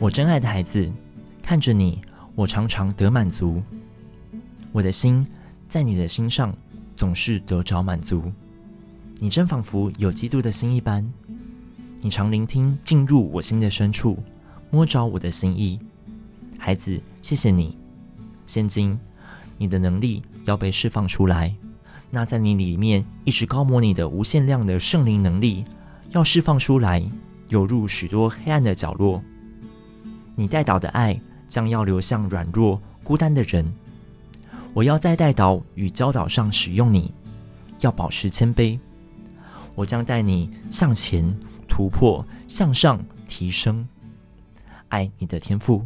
[0.00, 0.90] 我真爱的孩子，
[1.42, 2.00] 看着你，
[2.34, 3.62] 我常常得满足。
[4.72, 5.26] 我的心
[5.68, 6.56] 在你的心上
[6.96, 8.32] 总是得着满足。
[9.18, 11.06] 你真仿佛有基督的心一般，
[12.00, 14.16] 你常聆听，进入我心的深处，
[14.70, 15.78] 摸着我的心意。
[16.58, 17.76] 孩子，谢谢你。
[18.46, 18.98] 现今，
[19.58, 21.54] 你的能力要被释放出来。
[22.08, 25.66] 那在你里面一直高摩你的无限量的圣灵能力，
[26.12, 27.02] 要释放出来，
[27.50, 29.22] 涌入许多黑暗的角落。
[30.40, 33.70] 你带导的爱将要流向软弱孤单的人。
[34.72, 37.12] 我要在带导与教导上使用你，
[37.80, 38.78] 要保持谦卑。
[39.74, 41.30] 我将带你向前
[41.68, 43.86] 突破，向上提升。
[44.88, 45.84] 爱你的天赋。